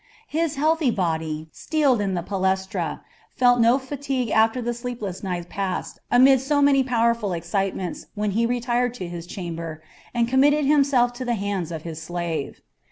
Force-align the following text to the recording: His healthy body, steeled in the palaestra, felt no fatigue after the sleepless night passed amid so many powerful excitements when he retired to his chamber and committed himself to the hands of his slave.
His 0.29 0.55
healthy 0.55 0.89
body, 0.89 1.47
steeled 1.51 2.01
in 2.01 2.15
the 2.15 2.23
palaestra, 2.23 3.03
felt 3.35 3.59
no 3.59 3.77
fatigue 3.77 4.31
after 4.31 4.59
the 4.59 4.73
sleepless 4.73 5.21
night 5.21 5.47
passed 5.47 5.99
amid 6.09 6.41
so 6.41 6.59
many 6.59 6.81
powerful 6.83 7.33
excitements 7.33 8.07
when 8.15 8.31
he 8.31 8.47
retired 8.47 8.95
to 8.95 9.07
his 9.07 9.27
chamber 9.27 9.83
and 10.11 10.27
committed 10.27 10.65
himself 10.65 11.13
to 11.21 11.23
the 11.23 11.35
hands 11.35 11.71
of 11.71 11.83
his 11.83 12.01
slave. 12.01 12.61